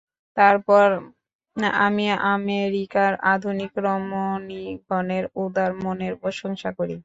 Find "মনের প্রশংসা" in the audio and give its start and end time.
5.83-6.69